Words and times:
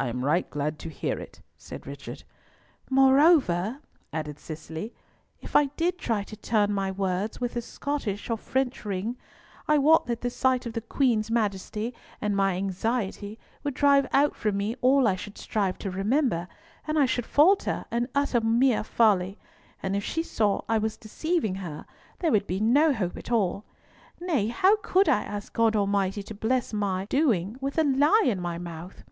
"I 0.00 0.06
am 0.06 0.24
right 0.24 0.48
glad 0.48 0.78
to 0.78 0.88
hear 0.88 1.18
it," 1.18 1.42
said 1.56 1.84
Richard. 1.84 2.22
"Moreover," 2.88 3.80
added 4.12 4.38
Cicely, 4.38 4.94
"if 5.40 5.56
I 5.56 5.64
did 5.76 5.98
try 5.98 6.22
to 6.22 6.36
turn 6.36 6.72
my 6.72 6.92
words 6.92 7.40
with 7.40 7.54
the 7.54 7.60
Scottish 7.62 8.30
or 8.30 8.36
French 8.36 8.84
ring, 8.84 9.16
I 9.66 9.76
wot 9.78 10.06
that 10.06 10.20
the 10.20 10.30
sight 10.30 10.66
of 10.66 10.74
the 10.74 10.80
Queen's 10.80 11.32
Majesty 11.32 11.92
and 12.20 12.36
my 12.36 12.54
anxiety 12.54 13.40
would 13.64 13.74
drive 13.74 14.06
out 14.12 14.36
from 14.36 14.56
me 14.56 14.76
all 14.82 15.08
I 15.08 15.16
should 15.16 15.36
strive 15.36 15.78
to 15.78 15.90
remember, 15.90 16.46
and 16.86 16.96
I 16.96 17.04
should 17.06 17.26
falter 17.26 17.84
and 17.90 18.06
utter 18.14 18.40
mere 18.40 18.84
folly; 18.84 19.36
and 19.82 19.96
if 19.96 20.04
she 20.04 20.22
saw 20.22 20.60
I 20.68 20.78
was 20.78 20.96
deceiving 20.96 21.56
her, 21.56 21.86
there 22.20 22.30
would 22.30 22.46
be 22.46 22.60
no 22.60 22.92
hope 22.92 23.16
at 23.16 23.32
all. 23.32 23.64
Nay, 24.20 24.46
how 24.46 24.76
could 24.76 25.08
I 25.08 25.24
ask 25.24 25.52
God 25.52 25.74
Almighty 25.74 26.22
to 26.22 26.36
bless 26.36 26.72
my 26.72 27.06
doing 27.06 27.56
with 27.60 27.78
a 27.78 27.82
lie 27.82 28.22
in 28.26 28.40
my 28.40 28.58
mouth?" 28.58 29.02